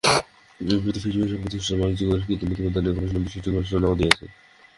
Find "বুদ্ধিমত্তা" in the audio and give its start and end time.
2.49-2.81